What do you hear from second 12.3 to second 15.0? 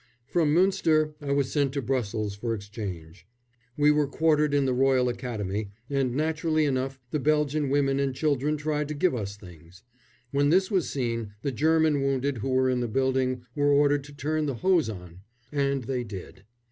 who were in the building were ordered to turn the hose